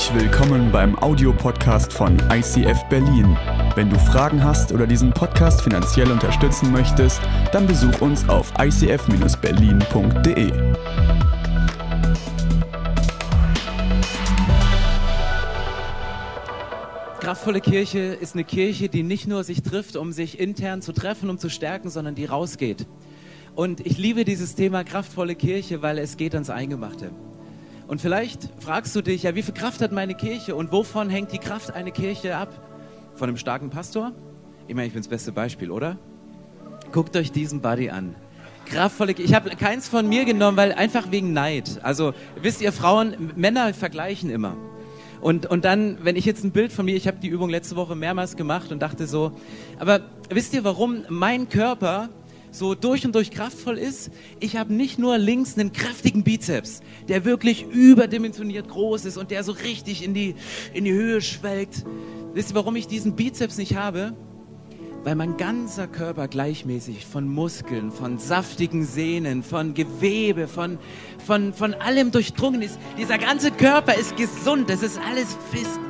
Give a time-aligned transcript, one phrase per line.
[0.00, 3.36] Herzlich willkommen beim Audiopodcast von ICF Berlin.
[3.74, 7.20] Wenn du Fragen hast oder diesen Podcast finanziell unterstützen möchtest,
[7.52, 10.52] dann besuch uns auf icf-berlin.de.
[17.20, 21.28] Kraftvolle Kirche ist eine Kirche, die nicht nur sich trifft, um sich intern zu treffen,
[21.28, 22.86] um zu stärken, sondern die rausgeht.
[23.54, 27.10] Und ich liebe dieses Thema kraftvolle Kirche, weil es geht ans Eingemachte.
[27.90, 31.32] Und vielleicht fragst du dich, ja, wie viel Kraft hat meine Kirche und wovon hängt
[31.32, 32.48] die Kraft einer Kirche ab?
[33.16, 34.12] Von einem starken Pastor?
[34.68, 35.98] Ich meine, ich bin das beste Beispiel, oder?
[36.92, 38.14] Guckt euch diesen Buddy an.
[38.66, 39.28] Kraftvolle Kirche.
[39.28, 41.80] Ich habe keins von mir genommen, weil einfach wegen Neid.
[41.82, 44.54] Also wisst ihr, Frauen, Männer vergleichen immer.
[45.20, 47.74] Und, und dann, wenn ich jetzt ein Bild von mir, ich habe die Übung letzte
[47.74, 49.32] Woche mehrmals gemacht und dachte so,
[49.80, 52.08] aber wisst ihr, warum mein Körper
[52.50, 54.10] so durch und durch kraftvoll ist.
[54.40, 59.44] Ich habe nicht nur links einen kräftigen Bizeps, der wirklich überdimensioniert groß ist und der
[59.44, 60.34] so richtig in die,
[60.72, 61.84] in die Höhe schwelgt.
[62.34, 64.14] Wisst ihr, warum ich diesen Bizeps nicht habe?
[65.02, 70.78] Weil mein ganzer Körper gleichmäßig von Muskeln, von saftigen Sehnen, von Gewebe, von,
[71.24, 72.78] von, von allem durchdrungen ist.
[72.98, 75.80] Dieser ganze Körper ist gesund, das ist alles fest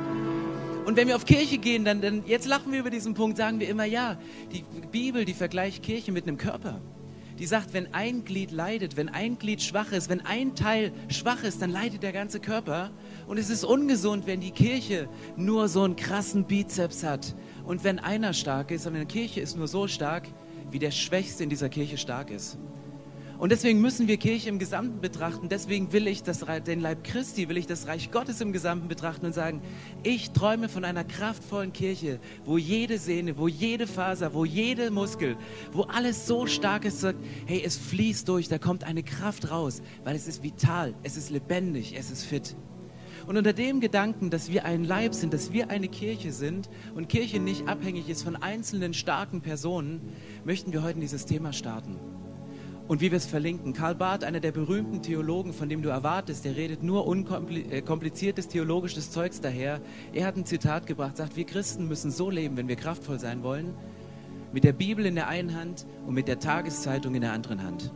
[0.85, 3.59] und wenn wir auf Kirche gehen, dann, dann, jetzt lachen wir über diesen Punkt, sagen
[3.59, 4.17] wir immer, ja,
[4.51, 6.81] die Bibel, die vergleicht Kirche mit einem Körper.
[7.39, 11.43] Die sagt, wenn ein Glied leidet, wenn ein Glied schwach ist, wenn ein Teil schwach
[11.43, 12.91] ist, dann leidet der ganze Körper.
[13.27, 15.07] Und es ist ungesund, wenn die Kirche
[15.37, 17.35] nur so einen krassen Bizeps hat.
[17.65, 20.27] Und wenn einer stark ist, sondern die Kirche ist nur so stark,
[20.69, 22.57] wie der Schwächste in dieser Kirche stark ist.
[23.41, 25.49] Und deswegen müssen wir Kirche im Gesamten betrachten.
[25.49, 29.25] Deswegen will ich das, den Leib Christi, will ich das Reich Gottes im Gesamten betrachten
[29.25, 29.63] und sagen,
[30.03, 35.37] ich träume von einer kraftvollen Kirche, wo jede Sehne, wo jede Faser, wo jede Muskel,
[35.71, 37.03] wo alles so stark ist,
[37.47, 41.31] hey, es fließt durch, da kommt eine Kraft raus, weil es ist vital, es ist
[41.31, 42.55] lebendig, es ist fit.
[43.25, 47.09] Und unter dem Gedanken, dass wir ein Leib sind, dass wir eine Kirche sind und
[47.09, 50.13] Kirche nicht abhängig ist von einzelnen starken Personen,
[50.45, 51.97] möchten wir heute in dieses Thema starten.
[52.91, 56.43] Und wie wir es verlinken, Karl Barth, einer der berühmten Theologen, von dem du erwartest,
[56.43, 59.79] der redet nur unkompliziertes äh, theologisches Zeugs daher.
[60.11, 63.43] Er hat ein Zitat gebracht, sagt, wir Christen müssen so leben, wenn wir kraftvoll sein
[63.43, 63.73] wollen,
[64.51, 67.93] mit der Bibel in der einen Hand und mit der Tageszeitung in der anderen Hand.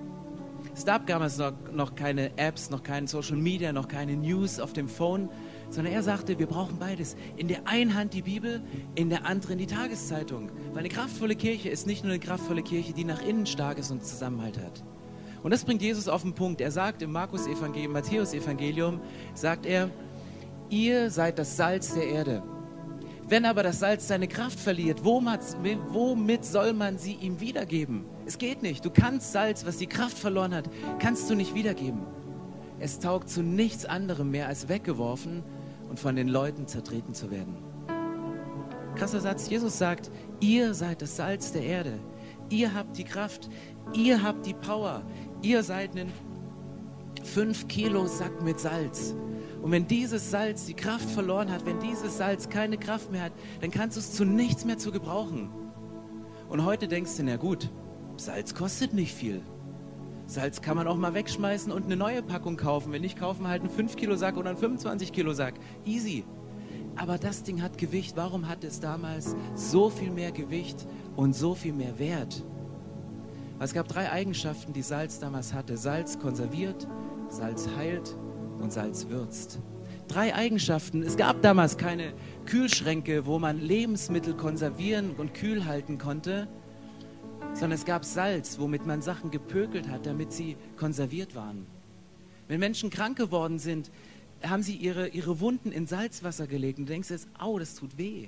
[0.75, 4.73] Es gab damals noch, noch keine Apps, noch keine Social Media, noch keine News auf
[4.73, 5.29] dem Phone,
[5.69, 7.15] sondern er sagte, wir brauchen beides.
[7.37, 8.61] In der einen Hand die Bibel,
[8.93, 10.51] in der anderen die Tageszeitung.
[10.71, 13.89] Weil eine kraftvolle Kirche ist nicht nur eine kraftvolle Kirche, die nach innen stark ist
[13.89, 14.83] und Zusammenhalt hat.
[15.43, 16.59] Und das bringt Jesus auf den Punkt.
[16.59, 18.99] Er sagt im Markus-Evangelium, Matthäus-Evangelium,
[19.33, 19.89] sagt er,
[20.69, 22.43] ihr seid das Salz der Erde.
[23.27, 28.05] Wenn aber das Salz seine Kraft verliert, womit soll man sie ihm wiedergeben?
[28.27, 28.85] Es geht nicht.
[28.85, 30.69] Du kannst Salz, was die Kraft verloren hat,
[30.99, 32.01] kannst du nicht wiedergeben.
[32.79, 35.43] Es taugt zu nichts anderem mehr als weggeworfen
[35.89, 37.57] und von den Leuten zertreten zu werden.
[38.95, 41.99] Krasser Satz, Jesus sagt, ihr seid das Salz der Erde,
[42.49, 43.49] ihr habt die Kraft,
[43.93, 45.01] ihr habt die Power,
[45.41, 46.11] ihr seid ein
[47.23, 49.15] 5 Kilo Sack mit Salz.
[49.65, 53.31] Und wenn dieses Salz die Kraft verloren hat, wenn dieses Salz keine Kraft mehr hat,
[53.61, 55.49] dann kannst du es zu nichts mehr zu gebrauchen.
[56.49, 57.71] Und heute denkst du, na gut,
[58.15, 59.41] Salz kostet nicht viel.
[60.27, 62.93] Salz kann man auch mal wegschmeißen und eine neue Packung kaufen.
[62.93, 65.55] Wenn nicht, kaufen halt einen 5 Kilo Sack oder einen 25 Kilo Sack.
[65.83, 66.25] Easy.
[66.95, 68.15] Aber das Ding hat Gewicht.
[68.15, 72.43] Warum hat es damals so viel mehr Gewicht und so viel mehr Wert?
[73.57, 75.75] Es gab drei Eigenschaften, die Salz damals hatte.
[75.75, 76.87] Salz konserviert,
[77.29, 78.15] Salz heilt
[78.59, 79.59] und Salz würzt.
[80.07, 81.01] Drei Eigenschaften.
[81.01, 82.13] Es gab damals keine
[82.45, 86.47] Kühlschränke, wo man Lebensmittel konservieren und kühl halten konnte
[87.55, 91.65] sondern es gab Salz, womit man Sachen gepökelt hat, damit sie konserviert waren.
[92.49, 93.89] Wenn Menschen krank geworden sind,
[94.43, 97.97] haben sie ihre, ihre Wunden in Salzwasser gelegt und du denkst jetzt, au, das tut
[97.97, 98.27] weh.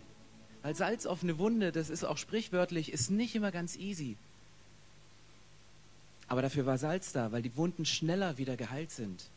[0.62, 4.16] Weil Salz auf eine Wunde, das ist auch sprichwörtlich, ist nicht immer ganz easy.
[6.30, 9.30] Aber dafür war Salz da, weil die Wunden schneller wieder geheilt sind.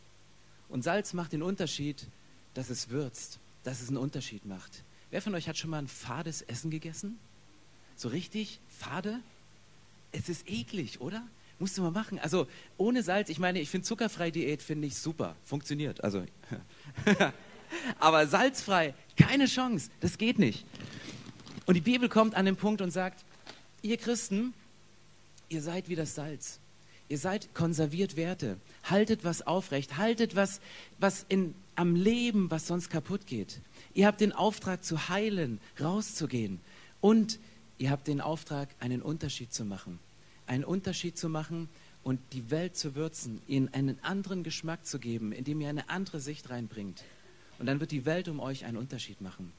[0.70, 2.06] Und Salz macht den Unterschied,
[2.54, 4.84] dass es würzt, dass es einen Unterschied macht.
[5.10, 7.18] Wer von euch hat schon mal ein fades Essen gegessen?
[7.96, 9.20] So richtig fade?
[10.12, 11.26] es ist eklig, oder?
[11.58, 12.18] Musst du mal machen.
[12.18, 12.46] Also
[12.78, 16.02] ohne Salz, ich meine, ich finde zuckerfrei Diät finde ich super, funktioniert.
[16.02, 16.24] Also,
[17.98, 20.64] aber salzfrei, keine Chance, das geht nicht.
[21.66, 23.24] Und die Bibel kommt an den Punkt und sagt,
[23.82, 24.54] ihr Christen,
[25.48, 26.59] ihr seid wie das Salz.
[27.10, 28.56] Ihr seid konserviert Werte.
[28.84, 29.98] Haltet was aufrecht.
[29.98, 30.62] Haltet was,
[30.98, 33.60] was in, am Leben, was sonst kaputt geht.
[33.92, 36.60] Ihr habt den Auftrag zu heilen, rauszugehen.
[37.02, 37.38] Und
[37.80, 39.98] Ihr habt den Auftrag, einen Unterschied zu machen.
[40.46, 41.70] Einen Unterschied zu machen
[42.04, 46.20] und die Welt zu würzen, ihnen einen anderen Geschmack zu geben, indem ihr eine andere
[46.20, 47.02] Sicht reinbringt.
[47.58, 49.50] Und dann wird die Welt um euch einen Unterschied machen.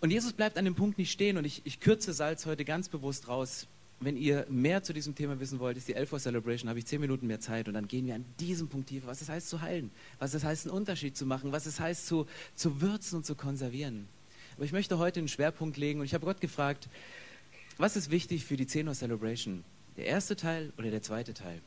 [0.00, 2.88] Und Jesus bleibt an dem Punkt nicht stehen und ich, ich kürze Salz heute ganz
[2.88, 3.68] bewusst raus.
[4.02, 6.86] Wenn ihr mehr zu diesem Thema wissen wollt, ist die 11 Uhr Celebration, habe ich
[6.86, 9.50] zehn Minuten mehr Zeit und dann gehen wir an diesem Punkt tiefer, was es heißt
[9.50, 13.16] zu heilen, was es heißt, einen Unterschied zu machen, was es heißt zu, zu würzen
[13.16, 14.08] und zu konservieren.
[14.56, 16.88] Aber ich möchte heute einen Schwerpunkt legen und ich habe Gott gefragt,
[17.76, 19.64] was ist wichtig für die 10 Uhr Celebration?
[19.98, 21.60] Der erste Teil oder der zweite Teil?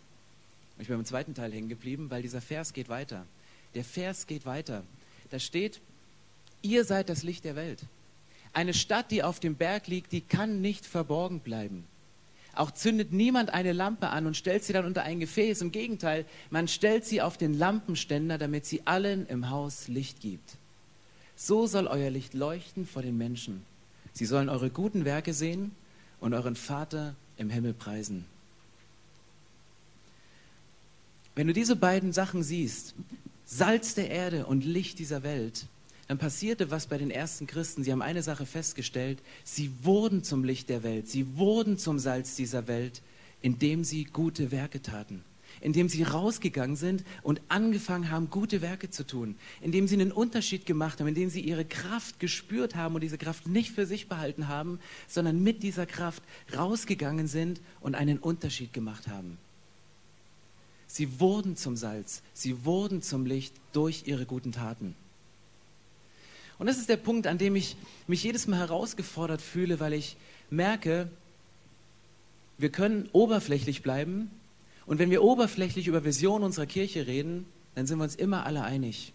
[0.75, 3.27] Und ich bin beim zweiten Teil hängen geblieben, weil dieser Vers geht weiter.
[3.75, 4.83] Der Vers geht weiter.
[5.29, 5.81] Da steht,
[6.63, 7.83] ihr seid das Licht der Welt.
[8.53, 11.86] Eine Stadt, die auf dem Berg liegt, die kann nicht verborgen bleiben.
[12.55, 15.61] Auch zündet niemand eine Lampe an und stellt sie dann unter ein Gefäß.
[15.61, 20.57] Im Gegenteil, man stellt sie auf den Lampenständer, damit sie allen im Haus Licht gibt.
[21.35, 23.65] So soll euer Licht leuchten vor den Menschen.
[24.13, 25.71] Sie sollen eure guten Werke sehen
[26.19, 28.25] und euren Vater im Himmel preisen.
[31.35, 32.94] Wenn du diese beiden Sachen siehst,
[33.45, 35.65] Salz der Erde und Licht dieser Welt,
[36.07, 37.83] dann passierte was bei den ersten Christen.
[37.83, 42.35] Sie haben eine Sache festgestellt, sie wurden zum Licht der Welt, sie wurden zum Salz
[42.35, 43.01] dieser Welt,
[43.41, 45.23] indem sie gute Werke taten,
[45.61, 50.65] indem sie rausgegangen sind und angefangen haben, gute Werke zu tun, indem sie einen Unterschied
[50.65, 54.47] gemacht haben, indem sie ihre Kraft gespürt haben und diese Kraft nicht für sich behalten
[54.47, 56.23] haben, sondern mit dieser Kraft
[56.55, 59.38] rausgegangen sind und einen Unterschied gemacht haben.
[60.88, 64.95] Sie wurden zum Salz, sie wurden zum Licht durch ihre guten Taten.
[66.59, 67.75] Und das ist der Punkt, an dem ich
[68.07, 70.17] mich jedes Mal herausgefordert fühle, weil ich
[70.50, 71.09] merke,
[72.57, 74.29] wir können oberflächlich bleiben.
[74.85, 77.45] Und wenn wir oberflächlich über Vision unserer Kirche reden,
[77.75, 79.13] dann sind wir uns immer alle einig.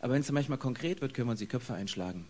[0.00, 2.26] Aber wenn es manchmal konkret wird, können wir uns die Köpfe einschlagen.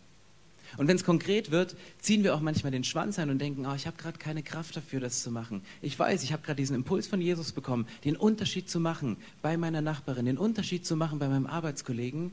[0.76, 3.74] Und wenn es konkret wird, ziehen wir auch manchmal den Schwanz ein und denken, oh,
[3.74, 5.62] ich habe gerade keine Kraft dafür, das zu machen.
[5.82, 9.56] Ich weiß, ich habe gerade diesen Impuls von Jesus bekommen, den Unterschied zu machen bei
[9.56, 12.32] meiner Nachbarin, den Unterschied zu machen bei meinem Arbeitskollegen.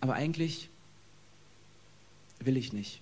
[0.00, 0.68] Aber eigentlich
[2.40, 3.00] will ich nicht.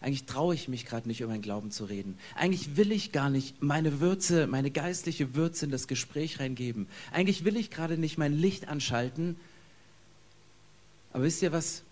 [0.00, 2.18] Eigentlich traue ich mich gerade nicht, über meinen Glauben zu reden.
[2.34, 6.88] Eigentlich will ich gar nicht meine Würze, meine geistliche Würze in das Gespräch reingeben.
[7.12, 9.36] Eigentlich will ich gerade nicht mein Licht anschalten.
[11.12, 11.82] Aber wisst ihr, was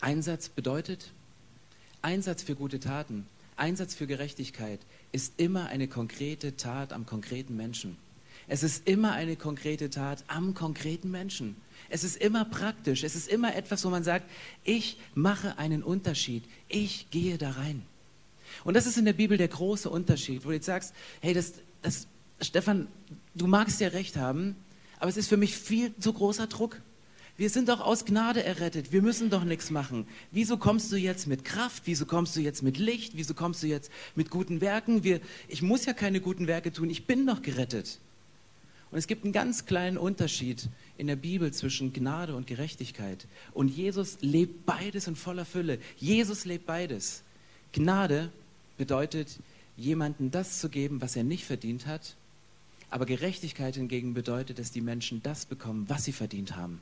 [0.00, 1.10] Einsatz bedeutet?
[2.00, 4.80] Einsatz für gute Taten, Einsatz für Gerechtigkeit
[5.10, 7.96] ist immer eine konkrete Tat am konkreten Menschen.
[8.48, 11.56] Es ist immer eine konkrete Tat am konkreten Menschen.
[11.88, 13.04] Es ist immer praktisch.
[13.04, 14.30] Es ist immer etwas, wo man sagt,
[14.64, 16.44] ich mache einen Unterschied.
[16.68, 17.82] Ich gehe da rein.
[18.64, 21.54] Und das ist in der Bibel der große Unterschied, wo du jetzt sagst, hey, das,
[21.82, 22.06] das,
[22.40, 22.88] Stefan,
[23.34, 24.56] du magst ja recht haben,
[24.98, 26.80] aber es ist für mich viel zu großer Druck.
[27.36, 28.92] Wir sind doch aus Gnade errettet.
[28.92, 30.06] Wir müssen doch nichts machen.
[30.30, 31.82] Wieso kommst du jetzt mit Kraft?
[31.86, 33.16] Wieso kommst du jetzt mit Licht?
[33.16, 35.02] Wieso kommst du jetzt mit guten Werken?
[35.02, 36.90] Wir, ich muss ja keine guten Werke tun.
[36.90, 37.98] Ich bin doch gerettet.
[38.94, 40.68] Und es gibt einen ganz kleinen Unterschied
[40.98, 43.26] in der Bibel zwischen Gnade und Gerechtigkeit.
[43.52, 45.80] Und Jesus lebt beides in voller Fülle.
[45.96, 47.24] Jesus lebt beides.
[47.72, 48.30] Gnade
[48.78, 49.40] bedeutet,
[49.76, 52.14] jemandem das zu geben, was er nicht verdient hat.
[52.88, 56.80] Aber Gerechtigkeit hingegen bedeutet, dass die Menschen das bekommen, was sie verdient haben.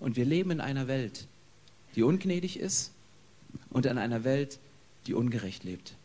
[0.00, 1.26] Und wir leben in einer Welt,
[1.96, 2.92] die ungnädig ist
[3.68, 4.58] und in einer Welt,
[5.06, 5.96] die ungerecht lebt.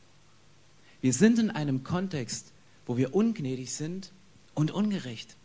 [0.99, 2.51] Wir sind in einem Kontext,
[2.85, 4.11] wo wir ungnädig sind
[4.57, 5.37] und ungerecht.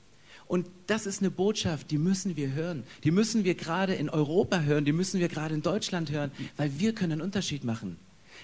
[0.49, 2.85] Und das ist eine Botschaft, die müssen wir hören.
[3.05, 6.79] Die müssen wir gerade in Europa hören, die müssen wir gerade in Deutschland hören, weil
[6.79, 7.99] wir können einen Unterschied machen.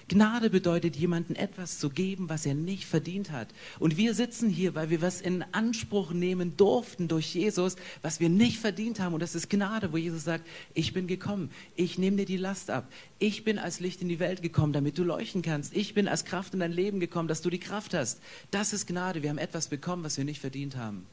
[0.07, 3.49] Gnade bedeutet, jemandem etwas zu geben, was er nicht verdient hat.
[3.79, 8.29] Und wir sitzen hier, weil wir was in Anspruch nehmen durften durch Jesus, was wir
[8.29, 9.13] nicht verdient haben.
[9.13, 12.69] Und das ist Gnade, wo Jesus sagt, ich bin gekommen, ich nehme dir die Last
[12.69, 12.91] ab.
[13.19, 15.75] Ich bin als Licht in die Welt gekommen, damit du leuchten kannst.
[15.75, 18.19] Ich bin als Kraft in dein Leben gekommen, dass du die Kraft hast.
[18.51, 19.21] Das ist Gnade.
[19.21, 21.05] Wir haben etwas bekommen, was wir nicht verdient haben.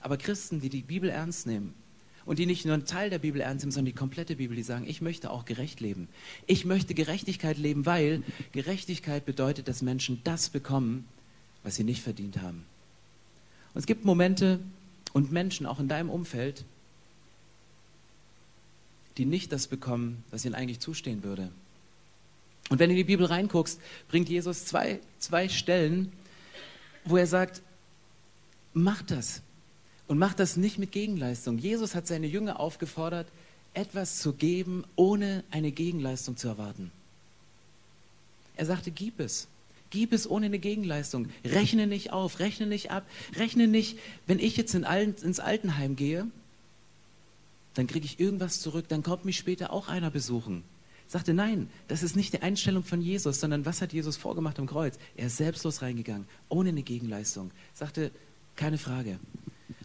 [0.00, 1.74] Aber Christen, die die Bibel ernst nehmen,
[2.26, 4.64] und die nicht nur einen Teil der Bibel ernst nehmen, sondern die komplette Bibel, die
[4.64, 6.08] sagen, ich möchte auch gerecht leben.
[6.46, 11.06] Ich möchte Gerechtigkeit leben, weil Gerechtigkeit bedeutet, dass Menschen das bekommen,
[11.62, 12.64] was sie nicht verdient haben.
[13.72, 14.60] Und es gibt Momente
[15.12, 16.64] und Menschen auch in deinem Umfeld,
[19.16, 21.50] die nicht das bekommen, was ihnen eigentlich zustehen würde.
[22.68, 26.12] Und wenn du in die Bibel reinguckst, bringt Jesus zwei, zwei Stellen,
[27.04, 27.62] wo er sagt,
[28.74, 29.42] mach das,
[30.08, 31.58] und macht das nicht mit Gegenleistung.
[31.58, 33.26] Jesus hat seine Jünger aufgefordert,
[33.74, 36.90] etwas zu geben, ohne eine Gegenleistung zu erwarten.
[38.56, 39.48] Er sagte, gib es.
[39.90, 41.28] Gib es ohne eine Gegenleistung.
[41.44, 45.94] Rechne nicht auf, rechne nicht ab, rechne nicht, wenn ich jetzt in Alten, ins Altenheim
[45.94, 46.26] gehe,
[47.74, 50.64] dann kriege ich irgendwas zurück, dann kommt mich später auch einer besuchen.
[51.08, 54.66] Sagte, nein, das ist nicht die Einstellung von Jesus, sondern was hat Jesus vorgemacht am
[54.66, 54.98] Kreuz?
[55.16, 57.52] Er ist selbstlos reingegangen, ohne eine Gegenleistung.
[57.74, 58.10] Sagte,
[58.56, 59.20] keine Frage.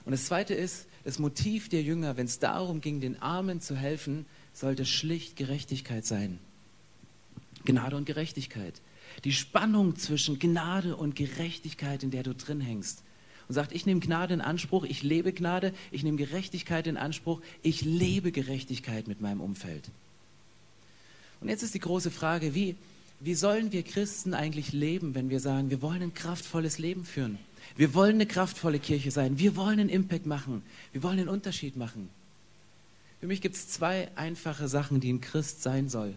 [0.05, 3.75] Und das Zweite ist, das Motiv der Jünger, wenn es darum ging, den Armen zu
[3.75, 6.39] helfen, sollte schlicht Gerechtigkeit sein.
[7.65, 8.81] Gnade und Gerechtigkeit.
[9.23, 13.03] Die Spannung zwischen Gnade und Gerechtigkeit, in der du drin hängst.
[13.47, 17.41] Und sagt, ich nehme Gnade in Anspruch, ich lebe Gnade, ich nehme Gerechtigkeit in Anspruch,
[17.61, 19.89] ich lebe Gerechtigkeit mit meinem Umfeld.
[21.41, 22.75] Und jetzt ist die große Frage, wie,
[23.23, 27.37] wie sollen wir Christen eigentlich leben, wenn wir sagen, wir wollen ein kraftvolles Leben führen?
[27.75, 29.37] Wir wollen eine kraftvolle Kirche sein.
[29.37, 30.63] Wir wollen einen Impact machen.
[30.91, 32.09] Wir wollen einen Unterschied machen.
[33.19, 36.15] Für mich gibt es zwei einfache Sachen, die ein Christ sein soll.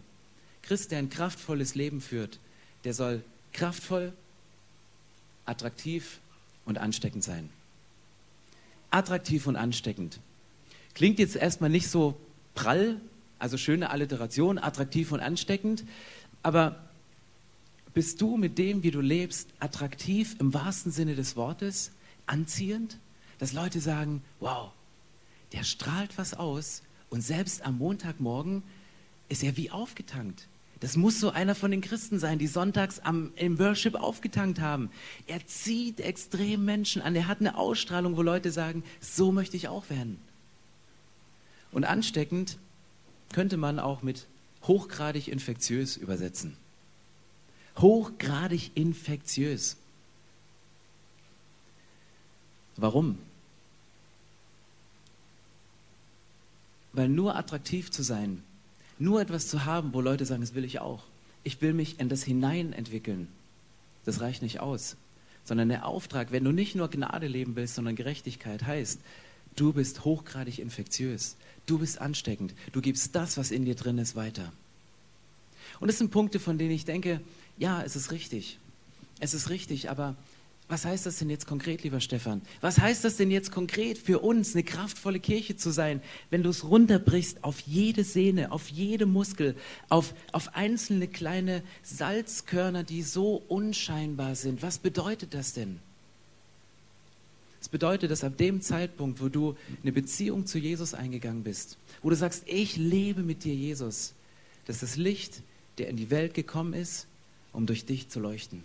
[0.62, 2.38] Christ, der ein kraftvolles Leben führt,
[2.84, 4.14] der soll kraftvoll,
[5.44, 6.18] attraktiv
[6.64, 7.50] und ansteckend sein.
[8.90, 10.20] Attraktiv und ansteckend.
[10.94, 12.16] Klingt jetzt erstmal nicht so
[12.54, 12.98] prall,
[13.38, 15.84] also schöne Alliteration, attraktiv und ansteckend,
[16.42, 16.76] aber
[17.94, 21.92] bist du mit dem, wie du lebst, attraktiv im wahrsten Sinne des Wortes,
[22.26, 22.98] anziehend?
[23.38, 24.72] Dass Leute sagen, wow,
[25.52, 28.62] der strahlt was aus und selbst am Montagmorgen
[29.28, 30.48] ist er wie aufgetankt.
[30.80, 34.90] Das muss so einer von den Christen sein, die sonntags am, im Worship aufgetankt haben.
[35.26, 37.14] Er zieht extrem Menschen an.
[37.14, 40.18] Er hat eine Ausstrahlung, wo Leute sagen, so möchte ich auch werden.
[41.70, 42.58] Und ansteckend
[43.32, 44.26] könnte man auch mit
[44.62, 46.56] hochgradig infektiös übersetzen
[47.78, 49.76] hochgradig infektiös.
[52.76, 53.18] Warum?
[56.92, 58.42] Weil nur attraktiv zu sein,
[58.98, 61.04] nur etwas zu haben, wo Leute sagen, das will ich auch.
[61.42, 63.28] Ich will mich in das hinein entwickeln.
[64.04, 64.96] Das reicht nicht aus.
[65.44, 69.00] Sondern der Auftrag, wenn du nicht nur Gnade leben willst, sondern Gerechtigkeit, heißt,
[69.56, 71.36] du bist hochgradig infektiös.
[71.66, 72.54] Du bist ansteckend.
[72.72, 74.52] Du gibst das, was in dir drin ist, weiter.
[75.80, 77.20] Und das sind Punkte, von denen ich denke,
[77.58, 78.58] ja, es ist richtig.
[79.20, 80.16] Es ist richtig, aber
[80.66, 82.40] was heißt das denn jetzt konkret, lieber Stefan?
[82.62, 86.00] Was heißt das denn jetzt konkret für uns, eine kraftvolle Kirche zu sein,
[86.30, 89.56] wenn du es runterbrichst auf jede Sehne, auf jede Muskel,
[89.90, 94.62] auf, auf einzelne kleine Salzkörner, die so unscheinbar sind?
[94.62, 95.80] Was bedeutet das denn?
[97.60, 102.08] Es bedeutet, dass ab dem Zeitpunkt, wo du eine Beziehung zu Jesus eingegangen bist, wo
[102.08, 104.14] du sagst, ich lebe mit dir, Jesus,
[104.66, 105.42] dass das Licht,
[105.78, 107.06] der in die Welt gekommen ist,
[107.52, 108.62] um durch dich zu leuchten.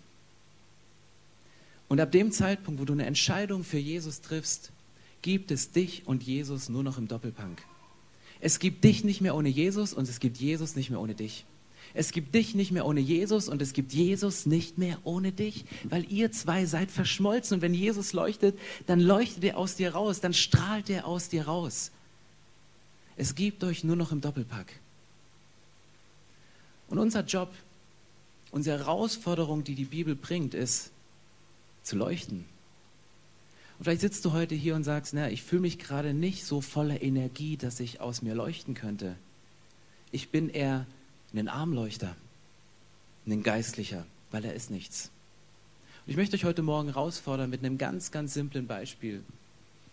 [1.87, 4.71] Und ab dem Zeitpunkt, wo du eine Entscheidung für Jesus triffst,
[5.21, 7.61] gibt es dich und Jesus nur noch im Doppelpunk.
[8.39, 11.45] Es gibt dich nicht mehr ohne Jesus und es gibt Jesus nicht mehr ohne dich.
[11.93, 15.65] Es gibt dich nicht mehr ohne Jesus und es gibt Jesus nicht mehr ohne dich,
[15.83, 20.21] weil ihr zwei seid verschmolzen und wenn Jesus leuchtet, dann leuchtet er aus dir raus,
[20.21, 21.91] dann strahlt er aus dir raus.
[23.17, 24.71] Es gibt euch nur noch im Doppelpack.
[26.89, 27.49] Und unser Job
[28.51, 30.91] Unsere Herausforderung, die die Bibel bringt, ist
[31.83, 32.45] zu leuchten.
[33.77, 36.59] Und vielleicht sitzt du heute hier und sagst, na, ich fühle mich gerade nicht so
[36.59, 39.15] voller Energie, dass ich aus mir leuchten könnte.
[40.11, 40.85] Ich bin eher
[41.33, 42.15] ein Armleuchter,
[43.27, 45.11] ein Geistlicher, weil er ist nichts.
[46.05, 49.23] Und ich möchte euch heute Morgen herausfordern mit einem ganz, ganz simplen Beispiel.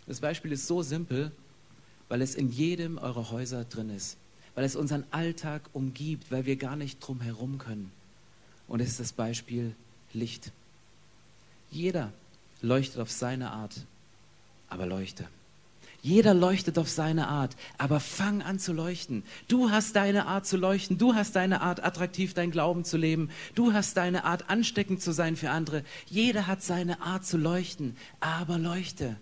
[0.06, 1.30] Das Beispiel ist so simpel,
[2.08, 4.16] weil es in jedem eurer Häuser drin ist,
[4.56, 7.92] weil es unseren Alltag umgibt, weil wir gar nicht drum herum können.
[8.66, 9.76] Und es ist das Beispiel
[10.12, 10.50] Licht.
[11.70, 12.12] Jeder
[12.62, 13.82] leuchtet auf seine Art,
[14.68, 15.28] aber leuchte.
[16.02, 19.24] Jeder leuchtet auf seine Art, aber fang an zu leuchten.
[19.48, 23.28] Du hast deine Art zu leuchten, du hast deine Art, attraktiv dein Glauben zu leben,
[23.54, 25.82] du hast deine Art, ansteckend zu sein für andere.
[26.06, 29.16] Jeder hat seine Art zu leuchten, aber leuchte.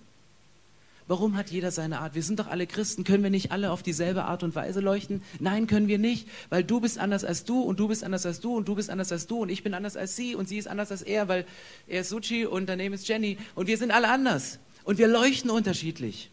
[1.06, 2.14] Warum hat jeder seine Art?
[2.14, 3.04] Wir sind doch alle Christen.
[3.04, 5.22] Können wir nicht alle auf dieselbe Art und Weise leuchten?
[5.38, 8.40] Nein, können wir nicht, weil du bist anders als du und du bist anders als
[8.40, 10.56] du und du bist anders als du und ich bin anders als sie und sie
[10.56, 11.44] ist anders als er, weil
[11.88, 15.50] er ist Suchi und daneben ist Jenny und wir sind alle anders und wir leuchten
[15.50, 16.30] unterschiedlich.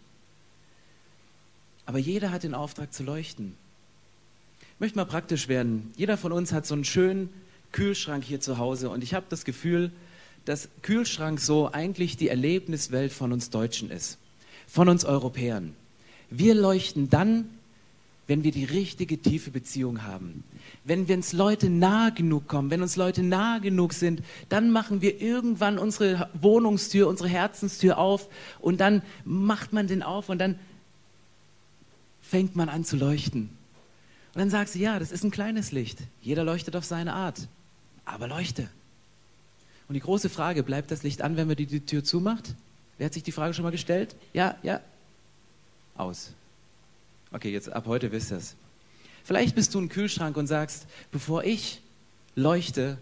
[1.86, 3.58] Aber jeder hat den Auftrag zu leuchten.
[4.75, 5.92] Ich möchte mal praktisch werden.
[5.98, 7.30] Jeder von uns hat so einen schönen
[7.74, 9.92] Kühlschrank hier zu Hause und ich habe das Gefühl,
[10.46, 14.18] dass Kühlschrank so eigentlich die Erlebniswelt von uns Deutschen ist
[14.72, 15.75] von uns Europäern.
[16.30, 17.50] Wir leuchten dann,
[18.28, 20.46] wenn wir die richtige tiefe Beziehung haben.
[20.86, 25.01] Wenn wir uns Leute nah genug kommen, wenn uns Leute nah genug sind, dann machen
[25.01, 28.30] wir irgendwann unsere Wohnungstür, unsere Herzenstür auf
[28.62, 30.58] und dann macht man den auf und dann
[32.22, 33.50] fängt man an zu leuchten.
[34.34, 36.00] Und dann sagst du, ja, das ist ein kleines Licht.
[36.22, 37.50] Jeder leuchtet auf seine Art.
[38.06, 38.70] Aber leuchte.
[39.90, 42.56] Und die große Frage, bleibt das Licht an, wenn man die, Tür zumacht?
[43.01, 44.15] Wer hat sich die Frage schon mal gestellt?
[44.31, 44.79] Ja, ja.
[45.98, 46.34] Aus.
[47.31, 48.55] Okay, jetzt ab heute wisst ihr es.
[49.24, 51.81] Vielleicht bist du ein Kühlschrank und sagst, bevor ich
[52.36, 53.00] leuchte,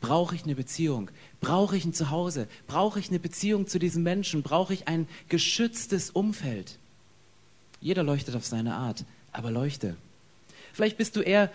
[0.00, 1.10] brauche ich eine Beziehung,
[1.42, 6.08] brauche ich ein Zuhause, brauche ich eine Beziehung zu diesen Menschen, brauche ich ein geschütztes
[6.08, 6.78] Umfeld.
[7.82, 9.94] Jeder leuchtet auf seine Art, aber leuchte.
[10.72, 11.52] Vielleicht bist du eher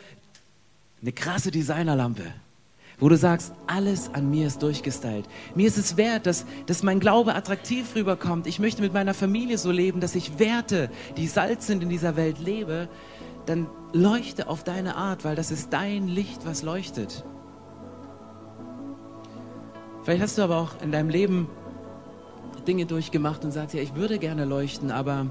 [1.01, 2.35] eine krasse Designerlampe,
[2.99, 5.25] wo du sagst, alles an mir ist durchgestylt.
[5.55, 8.45] Mir ist es wert, dass, dass mein Glaube attraktiv rüberkommt.
[8.45, 12.15] Ich möchte mit meiner Familie so leben, dass ich Werte, die Salz sind in dieser
[12.15, 12.89] Welt, lebe.
[13.45, 17.23] Dann leuchte auf deine Art, weil das ist dein Licht, was leuchtet.
[20.03, 21.49] Vielleicht hast du aber auch in deinem Leben
[22.67, 25.27] Dinge durchgemacht und sagst, ja, ich würde gerne leuchten, aber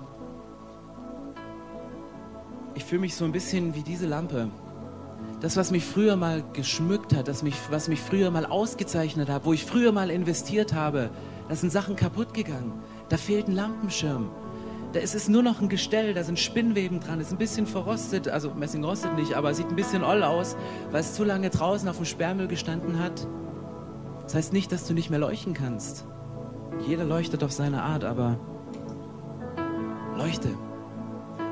[2.74, 4.50] ich fühle mich so ein bisschen wie diese Lampe.
[5.40, 9.44] Das, was mich früher mal geschmückt hat, das mich, was mich früher mal ausgezeichnet hat,
[9.44, 11.10] wo ich früher mal investiert habe,
[11.48, 12.72] da sind Sachen kaputt gegangen.
[13.08, 14.30] Da fehlt ein Lampenschirm.
[14.92, 18.26] Da ist es nur noch ein Gestell, da sind Spinnweben dran, ist ein bisschen verrostet,
[18.26, 20.56] also Messing rostet nicht, aber sieht ein bisschen oll aus,
[20.90, 23.26] weil es zu lange draußen auf dem Sperrmüll gestanden hat.
[24.22, 26.04] Das heißt nicht, dass du nicht mehr leuchten kannst.
[26.86, 28.38] Jeder leuchtet auf seine Art, aber
[30.16, 30.48] leuchte.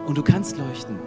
[0.07, 0.99] Und du kannst leuchten.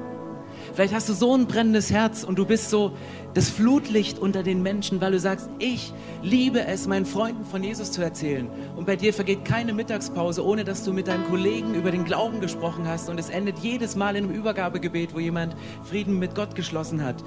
[0.74, 2.94] Vielleicht hast du so ein brennendes Herz und du bist so
[3.34, 7.92] das Flutlicht unter den Menschen, weil du sagst, ich liebe es, meinen Freunden von Jesus
[7.92, 8.50] zu erzählen.
[8.76, 12.42] Und bei dir vergeht keine Mittagspause, ohne dass du mit deinem Kollegen über den Glauben
[12.42, 13.10] gesprochen hast.
[13.10, 17.24] Und es endet jedes Mal in einem Übergabegebet, wo jemand Frieden mit Gott geschlossen hat.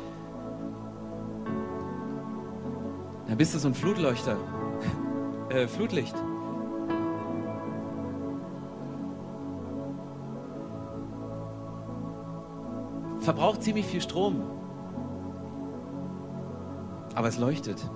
[3.28, 4.36] Dann bist du so ein Flutleuchter.
[5.50, 6.14] äh, Flutlicht.
[13.22, 14.42] Verbraucht ziemlich viel Strom.
[17.14, 17.88] Aber es leuchtet.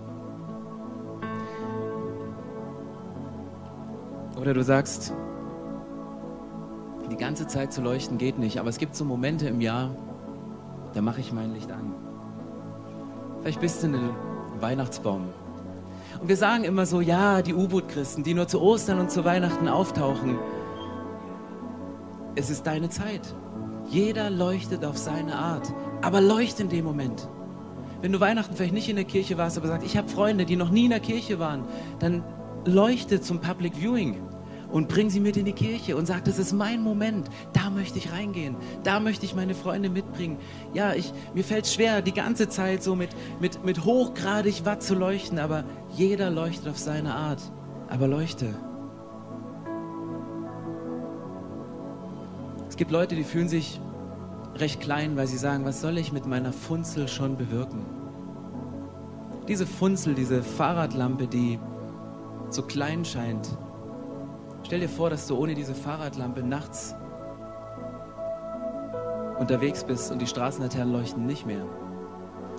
[4.40, 5.12] Oder du sagst,
[7.10, 9.90] die ganze Zeit zu leuchten geht nicht, aber es gibt so Momente im Jahr,
[10.94, 11.92] da mache ich mein Licht an.
[13.40, 14.10] Vielleicht bist du eine
[14.60, 15.22] Weihnachtsbaum.
[16.20, 19.66] Und wir sagen immer so, ja, die U-Boot-Christen, die nur zu Ostern und zu Weihnachten
[19.66, 20.38] auftauchen.
[22.34, 23.34] Es ist deine Zeit.
[23.88, 25.72] Jeder leuchtet auf seine Art,
[26.02, 27.28] aber leuchte in dem Moment.
[28.02, 30.56] Wenn du Weihnachten vielleicht nicht in der Kirche warst, aber sagst, ich habe Freunde, die
[30.56, 31.64] noch nie in der Kirche waren,
[31.98, 32.22] dann
[32.64, 34.16] leuchte zum Public Viewing
[34.70, 37.98] und bring sie mit in die Kirche und sag, das ist mein Moment, da möchte
[37.98, 40.38] ich reingehen, da möchte ich meine Freunde mitbringen.
[40.74, 44.94] Ja, ich, mir fällt schwer, die ganze Zeit so mit, mit, mit hochgradig Watt zu
[44.94, 47.40] leuchten, aber jeder leuchtet auf seine Art.
[47.88, 48.54] Aber leuchte.
[52.76, 53.80] Es gibt Leute, die fühlen sich
[54.56, 57.86] recht klein, weil sie sagen, was soll ich mit meiner Funzel schon bewirken?
[59.48, 61.58] Diese Funzel, diese Fahrradlampe, die
[62.50, 63.48] so klein scheint,
[64.62, 66.94] Stell dir vor, dass du ohne diese Fahrradlampe nachts
[69.38, 71.64] unterwegs bist und die Straßenlaternen leuchten nicht mehr.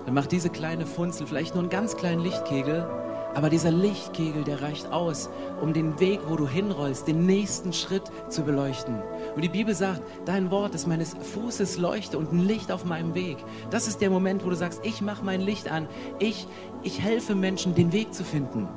[0.04, 2.88] Dann macht diese kleine Funzel vielleicht nur einen ganz kleinen Lichtkegel,
[3.34, 8.04] aber dieser Lichtkegel, der reicht aus, um den Weg, wo du hinrollst, den nächsten Schritt
[8.28, 9.00] zu beleuchten.
[9.34, 13.14] Und die Bibel sagt, dein Wort ist meines Fußes Leuchte und ein Licht auf meinem
[13.14, 13.38] Weg.
[13.70, 15.88] Das ist der Moment, wo du sagst, ich mache mein Licht an.
[16.18, 16.46] Ich,
[16.82, 18.68] ich helfe Menschen, den Weg zu finden.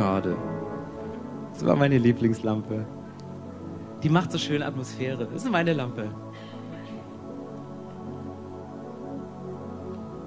[0.00, 0.34] Schade.
[1.52, 2.86] Das war meine Lieblingslampe.
[4.02, 5.26] Die macht so schön Atmosphäre.
[5.26, 6.08] Das ist meine Lampe.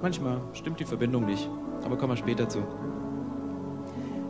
[0.00, 1.50] Manchmal stimmt die Verbindung nicht,
[1.84, 2.60] aber kommen wir später zu.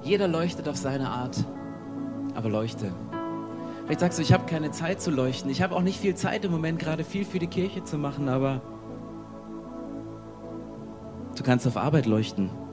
[0.03, 1.45] Jeder leuchtet auf seine Art,
[2.35, 2.95] aber leuchte.
[3.85, 5.51] Vielleicht sagst du, ich habe keine Zeit zu leuchten.
[5.51, 8.31] Ich habe auch nicht viel Zeit im Moment, gerade viel für die Kirche zu machen,
[8.31, 8.63] aber
[11.37, 12.64] du kannst auf Arbeit leuchten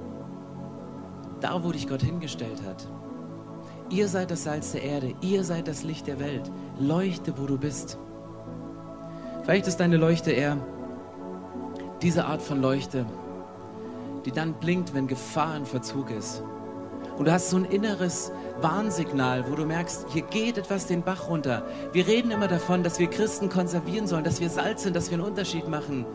[1.41, 2.87] da wo dich Gott hingestellt hat.
[3.89, 6.49] Ihr seid das Salz der Erde, ihr seid das Licht der Welt.
[6.79, 7.97] Leuchte, wo du bist.
[9.43, 10.57] Vielleicht ist deine Leuchte eher
[12.01, 13.05] diese Art von Leuchte,
[14.25, 16.43] die dann blinkt, wenn Gefahr in Verzug ist.
[17.17, 21.29] Und du hast so ein inneres Warnsignal, wo du merkst, hier geht etwas den Bach
[21.29, 21.65] runter.
[21.91, 25.17] Wir reden immer davon, dass wir Christen konservieren sollen, dass wir Salz sind, dass wir
[25.17, 26.05] einen Unterschied machen.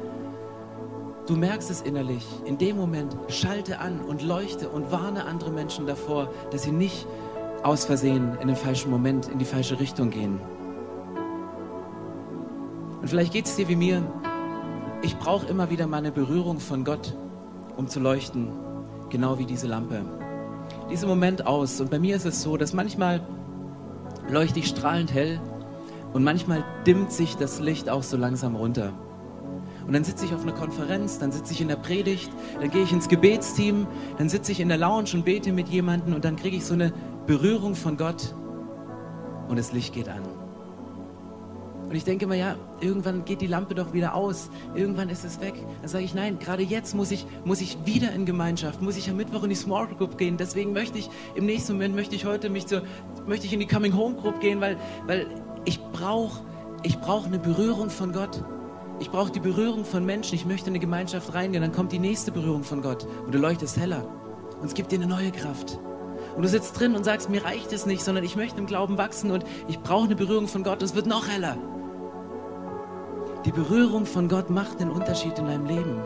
[1.26, 2.24] Du merkst es innerlich.
[2.44, 7.04] In dem Moment schalte an und leuchte und warne andere Menschen davor, dass sie nicht
[7.64, 10.38] aus Versehen in den falschen Moment, in die falsche Richtung gehen.
[13.00, 14.02] Und vielleicht geht es dir wie mir.
[15.02, 17.16] Ich brauche immer wieder mal eine Berührung von Gott,
[17.76, 18.52] um zu leuchten,
[19.10, 20.02] genau wie diese Lampe.
[20.90, 21.80] Diesen Moment aus.
[21.80, 23.20] Und bei mir ist es so, dass manchmal
[24.30, 25.40] leuchte ich strahlend hell
[26.12, 28.92] und manchmal dimmt sich das Licht auch so langsam runter.
[29.86, 32.82] Und dann sitze ich auf einer Konferenz, dann sitze ich in der Predigt, dann gehe
[32.82, 33.86] ich ins Gebetsteam,
[34.18, 36.74] dann sitze ich in der Lounge und bete mit jemandem und dann kriege ich so
[36.74, 36.92] eine
[37.26, 38.34] Berührung von Gott
[39.48, 40.22] und das Licht geht an.
[41.88, 44.50] Und ich denke immer, ja, irgendwann geht die Lampe doch wieder aus.
[44.74, 45.54] Irgendwann ist es weg.
[45.82, 49.08] Dann sage ich, nein, gerade jetzt muss ich, muss ich wieder in Gemeinschaft, muss ich
[49.08, 50.36] am Mittwoch in die Small Group gehen.
[50.36, 52.82] Deswegen möchte ich, im nächsten Moment möchte ich heute mich zu,
[53.26, 55.28] möchte ich in die Coming Home Group gehen, weil, weil
[55.64, 56.42] ich brauche,
[56.82, 58.42] ich brauche eine Berührung von Gott.
[58.98, 60.34] Ich brauche die Berührung von Menschen.
[60.34, 61.62] Ich möchte in eine Gemeinschaft reingehen.
[61.62, 63.06] Dann kommt die nächste Berührung von Gott.
[63.24, 64.06] Und du leuchtest heller.
[64.60, 65.78] Und es gibt dir eine neue Kraft.
[66.34, 68.98] Und du sitzt drin und sagst, mir reicht es nicht, sondern ich möchte im Glauben
[68.98, 70.80] wachsen und ich brauche eine Berührung von Gott.
[70.80, 71.56] Und es wird noch heller.
[73.44, 76.00] Die Berührung von Gott macht den Unterschied in deinem Leben.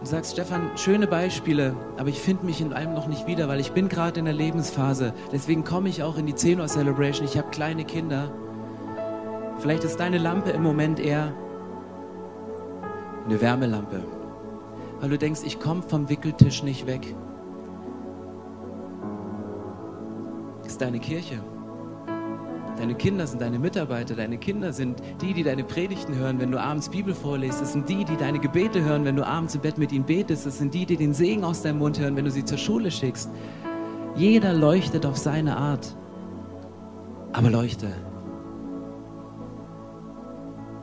[0.00, 3.60] Du sagst, Stefan, schöne Beispiele, aber ich finde mich in allem noch nicht wieder, weil
[3.60, 5.14] ich bin gerade in der Lebensphase.
[5.32, 7.26] Deswegen komme ich auch in die 10 Uhr Celebration.
[7.26, 8.30] Ich habe kleine Kinder.
[9.66, 11.34] Vielleicht ist deine Lampe im Moment eher
[13.24, 14.00] eine Wärmelampe,
[15.00, 17.16] weil du denkst, ich komme vom Wickeltisch nicht weg.
[20.64, 21.40] Ist deine Kirche.
[22.76, 26.60] Deine Kinder sind deine Mitarbeiter, deine Kinder sind die, die deine Predigten hören, wenn du
[26.60, 27.60] abends Bibel vorliest.
[27.60, 30.46] Das sind die, die deine Gebete hören, wenn du abends im Bett mit ihnen betest.
[30.46, 32.92] Das sind die, die den Segen aus deinem Mund hören, wenn du sie zur Schule
[32.92, 33.30] schickst.
[34.14, 35.96] Jeder leuchtet auf seine Art.
[37.32, 37.88] Aber leuchte.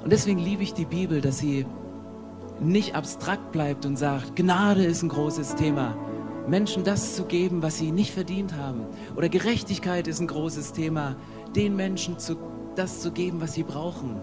[0.03, 1.65] Und deswegen liebe ich die Bibel, dass sie
[2.59, 5.95] nicht abstrakt bleibt und sagt, Gnade ist ein großes Thema.
[6.47, 8.85] Menschen das zu geben, was sie nicht verdient haben.
[9.15, 11.15] Oder Gerechtigkeit ist ein großes Thema
[11.55, 12.35] den Menschen zu,
[12.75, 14.19] das zu geben, was sie brauchen.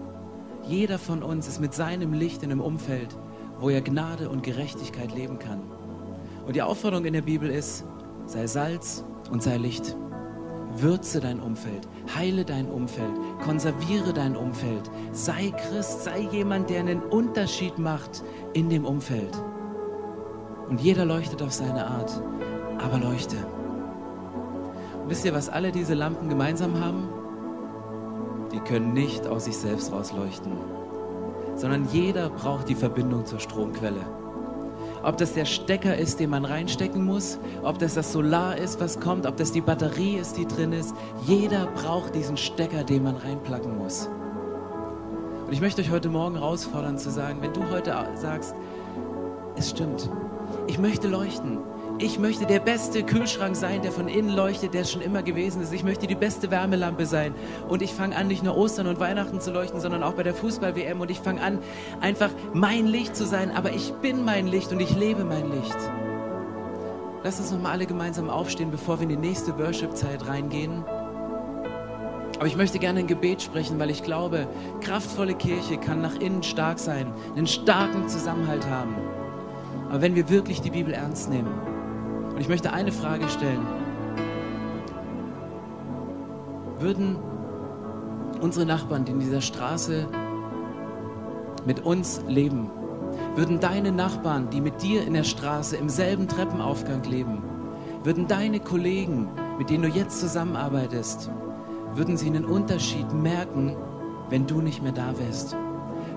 [0.67, 3.17] Jeder von uns ist mit seinem Licht in einem Umfeld,
[3.59, 5.61] wo er Gnade und Gerechtigkeit leben kann.
[6.45, 7.85] Und die Aufforderung in der Bibel ist,
[8.27, 9.95] sei Salz und sei Licht.
[10.77, 14.89] Würze dein Umfeld, heile dein Umfeld, konserviere dein Umfeld.
[15.11, 19.41] Sei Christ, sei jemand, der einen Unterschied macht in dem Umfeld.
[20.69, 22.21] Und jeder leuchtet auf seine Art,
[22.77, 23.37] aber leuchte.
[25.01, 27.09] Und wisst ihr, was alle diese Lampen gemeinsam haben?
[28.51, 30.51] die können nicht aus sich selbst rausleuchten,
[31.55, 34.20] sondern jeder braucht die Verbindung zur Stromquelle.
[35.03, 38.99] Ob das der Stecker ist, den man reinstecken muss, ob das das Solar ist, was
[38.99, 40.93] kommt, ob das die Batterie ist, die drin ist,
[41.25, 44.09] jeder braucht diesen Stecker, den man reinplacken muss.
[45.47, 48.53] Und ich möchte euch heute Morgen herausfordern zu sagen, wenn du heute sagst,
[49.55, 50.09] es stimmt,
[50.67, 51.57] ich möchte leuchten,
[52.01, 55.71] ich möchte der beste Kühlschrank sein, der von innen leuchtet, der schon immer gewesen ist.
[55.71, 57.35] Ich möchte die beste Wärmelampe sein.
[57.69, 60.33] Und ich fange an, nicht nur Ostern und Weihnachten zu leuchten, sondern auch bei der
[60.33, 60.99] Fußball-WM.
[60.99, 61.59] Und ich fange an,
[62.01, 63.51] einfach mein Licht zu sein.
[63.51, 65.77] Aber ich bin mein Licht und ich lebe mein Licht.
[67.23, 70.83] Lass uns nochmal alle gemeinsam aufstehen, bevor wir in die nächste Worship-Zeit reingehen.
[72.37, 74.47] Aber ich möchte gerne ein Gebet sprechen, weil ich glaube,
[74.81, 78.95] kraftvolle Kirche kann nach innen stark sein, einen starken Zusammenhalt haben.
[79.89, 81.70] Aber wenn wir wirklich die Bibel ernst nehmen,
[82.41, 83.61] und ich möchte eine Frage stellen.
[86.79, 87.17] Würden
[88.41, 90.07] unsere Nachbarn, die in dieser Straße
[91.67, 92.71] mit uns leben,
[93.35, 97.43] würden deine Nachbarn, die mit dir in der Straße im selben Treppenaufgang leben,
[98.03, 101.29] würden deine Kollegen, mit denen du jetzt zusammenarbeitest,
[101.93, 103.75] würden sie einen Unterschied merken,
[104.31, 105.55] wenn du nicht mehr da wärst?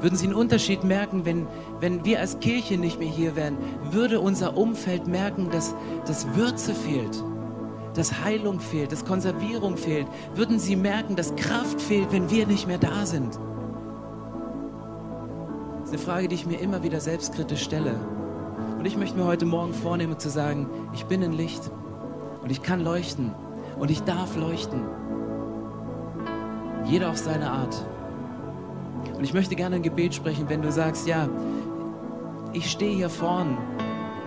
[0.01, 1.47] Würden Sie einen Unterschied merken, wenn,
[1.81, 3.57] wenn wir als Kirche nicht mehr hier wären?
[3.91, 5.75] Würde unser Umfeld merken, dass,
[6.07, 7.23] dass Würze fehlt,
[7.95, 10.07] dass Heilung fehlt, dass Konservierung fehlt?
[10.35, 13.39] Würden Sie merken, dass Kraft fehlt, wenn wir nicht mehr da sind?
[15.81, 17.95] Das ist eine Frage, die ich mir immer wieder selbstkritisch stelle.
[18.79, 21.71] Und ich möchte mir heute Morgen vornehmen zu sagen, ich bin ein Licht
[22.43, 23.35] und ich kann leuchten
[23.79, 24.83] und ich darf leuchten.
[26.85, 27.87] Jeder auf seine Art.
[29.17, 31.29] Und ich möchte gerne ein Gebet sprechen, wenn du sagst, ja,
[32.53, 33.59] ich stehe hier vorn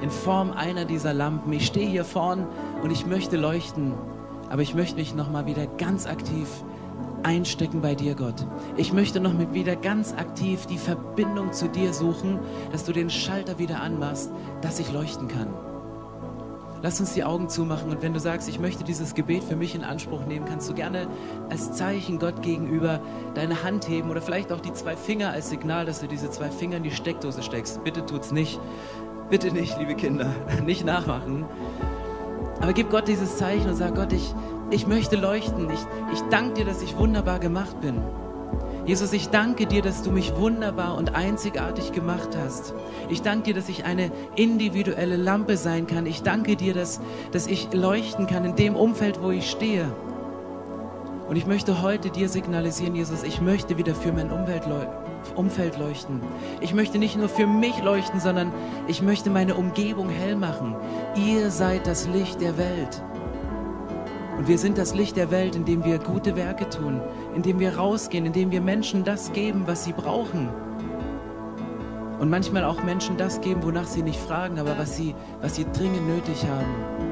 [0.02, 1.52] in Form einer dieser Lampen.
[1.54, 2.46] Ich stehe hier vorn
[2.84, 3.94] und ich möchte leuchten,
[4.50, 6.48] aber ich möchte mich nochmal wieder ganz aktiv
[7.24, 8.46] einstecken bei dir, Gott.
[8.76, 12.40] Ich möchte noch mit wieder ganz aktiv die Verbindung zu dir suchen,
[12.72, 15.67] dass du den Schalter wieder anmachst, dass ich leuchten kann.
[16.84, 19.74] Lass uns die Augen zumachen und wenn du sagst, ich möchte dieses Gebet für mich
[19.74, 21.08] in Anspruch nehmen, kannst du gerne
[21.50, 23.00] als Zeichen Gott gegenüber
[23.34, 26.50] deine Hand heben oder vielleicht auch die zwei Finger als Signal, dass du diese zwei
[26.50, 27.84] Finger in die Steckdose steckst.
[27.84, 28.60] Bitte tut's nicht.
[29.30, 30.34] Bitte nicht, liebe Kinder.
[30.66, 31.46] Nicht nachmachen.
[32.62, 34.34] Aber gib Gott dieses Zeichen und sag Gott, ich,
[34.72, 35.70] ich möchte leuchten.
[35.70, 35.80] Ich,
[36.13, 38.02] ich danke dir, dass ich wunderbar gemacht bin.
[38.88, 42.73] Jesus, ich danke dir, dass du mich wunderbar und einzigartig gemacht hast.
[43.10, 46.06] Ich danke dir, dass ich eine individuelle Lampe sein kann.
[46.06, 47.02] Ich danke dir, dass,
[47.34, 49.91] dass ich leuchten kann in dem Umfeld, wo ich stehe.
[51.28, 54.63] Und ich möchte heute dir signalisieren, Jesus, ich möchte wieder für mein Umwelt
[55.36, 56.21] Umfeld leuchten.
[56.62, 58.54] Ich möchte nicht nur für mich leuchten, sondern
[58.88, 60.78] ich möchte meine Umgebung hell machen.
[61.17, 63.04] Ihr seid das Licht der Welt.
[64.38, 67.02] Und wir sind das Licht der Welt, indem wir gute Werke tun,
[67.36, 70.50] indem wir rausgehen, indem wir Menschen das geben, was sie brauchen.
[72.19, 75.65] Und manchmal auch Menschen das geben, wonach sie nicht fragen, aber was sie, was sie
[75.65, 77.08] dringend nötig haben.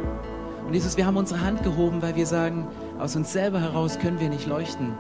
[0.68, 2.68] Und Jesus, wir haben unsere Hand gehoben, weil wir sagen,
[3.00, 4.94] aus uns selber heraus können wir nicht leuchten,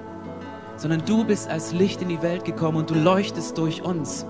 [0.77, 4.25] sondern du bist als Licht in die Welt gekommen und du leuchtest durch uns.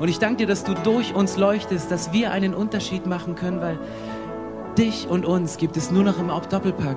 [0.00, 3.60] Und ich danke dir, dass du durch uns leuchtest, dass wir einen Unterschied machen können,
[3.60, 3.78] weil
[4.78, 6.96] dich und uns gibt es nur noch im Doppelpack.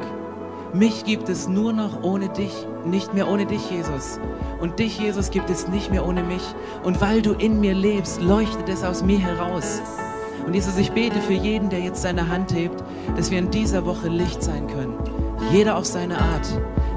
[0.73, 2.53] Mich gibt es nur noch ohne dich,
[2.85, 4.19] nicht mehr ohne dich, Jesus.
[4.59, 6.43] Und dich, Jesus, gibt es nicht mehr ohne mich.
[6.83, 9.81] Und weil du in mir lebst, leuchtet es aus mir heraus.
[10.45, 12.83] Und Jesus, ich bete für jeden, der jetzt seine Hand hebt,
[13.15, 14.95] dass wir in dieser Woche Licht sein können.
[15.51, 16.47] Jeder auf seine Art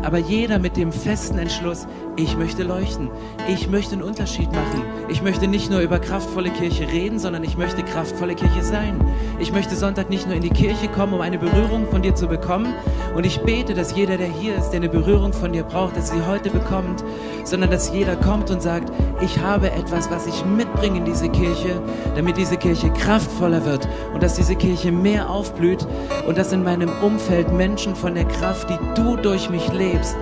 [0.03, 1.87] aber jeder mit dem festen Entschluss,
[2.23, 3.11] ich möchte leuchten,
[3.49, 4.83] ich möchte einen Unterschied machen.
[5.09, 9.01] Ich möchte nicht nur über kraftvolle Kirche reden, sondern ich möchte kraftvolle Kirche sein.
[9.39, 12.27] Ich möchte Sonntag nicht nur in die Kirche kommen, um eine Berührung von dir zu
[12.27, 12.75] bekommen.
[13.15, 16.11] Und ich bete, dass jeder, der hier ist, der eine Berührung von dir braucht, dass
[16.11, 17.03] sie heute bekommt,
[17.45, 21.81] sondern dass jeder kommt und sagt, ich habe etwas, was ich mitbringe in diese Kirche,
[22.15, 25.87] damit diese Kirche kraftvoller wird und dass diese Kirche mehr aufblüht
[26.27, 30.17] und dass in meinem Umfeld Menschen von der Kraft, die du durch mich lebst,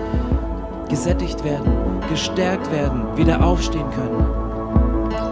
[0.89, 4.25] gesättigt werden, gestärkt werden, wieder aufstehen können.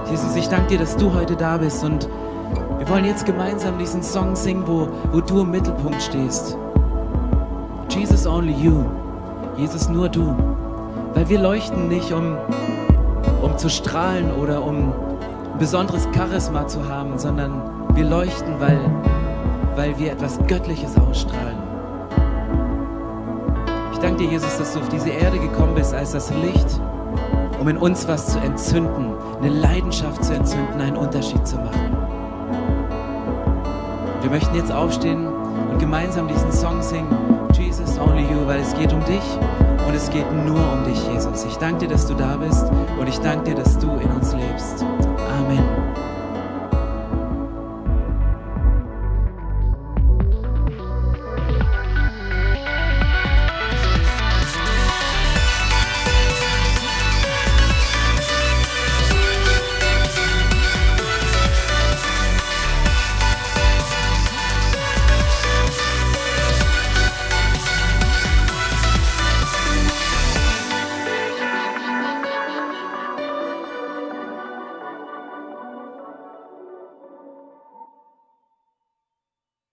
[0.10, 2.08] Jesus, ich danke dir, dass du heute da bist und
[2.78, 6.58] wir wollen jetzt gemeinsam diesen Song singen, wo, wo du im Mittelpunkt stehst.
[7.90, 8.86] Jesus only you.
[9.58, 10.36] Jesus nur du.
[11.14, 12.38] Weil wir leuchten nicht, um,
[13.42, 14.94] um zu strahlen oder um
[15.58, 17.62] besonderes Charisma zu haben, sondern
[17.94, 18.80] wir leuchten, weil,
[19.76, 21.57] weil wir etwas Göttliches ausstrahlen.
[23.98, 26.80] Ich danke dir, Jesus, dass du auf diese Erde gekommen bist als das Licht,
[27.60, 31.98] um in uns was zu entzünden, eine Leidenschaft zu entzünden, einen Unterschied zu machen.
[34.22, 37.10] Wir möchten jetzt aufstehen und gemeinsam diesen Song singen,
[37.54, 39.40] Jesus Only You, weil es geht um dich
[39.88, 41.46] und es geht nur um dich, Jesus.
[41.46, 42.68] Ich danke dir, dass du da bist
[43.00, 44.86] und ich danke dir, dass du in uns lebst.
[45.40, 45.87] Amen.